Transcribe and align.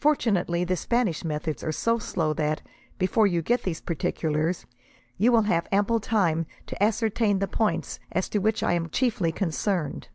Fortunately, 0.00 0.64
the 0.64 0.74
Spanish 0.74 1.22
methods 1.22 1.62
are 1.62 1.70
so 1.70 1.98
slow 1.98 2.32
that, 2.32 2.62
before 2.96 3.26
you 3.26 3.42
get 3.42 3.62
these 3.62 3.82
particulars, 3.82 4.64
you 5.18 5.30
will 5.30 5.42
have 5.42 5.68
ample 5.70 6.00
time 6.00 6.46
to 6.66 6.82
ascertain 6.82 7.40
the 7.40 7.46
points 7.46 8.00
as 8.10 8.30
to 8.30 8.38
which 8.38 8.62
I 8.62 8.72
am 8.72 8.88
chiefly 8.88 9.32
concerned. 9.32 10.08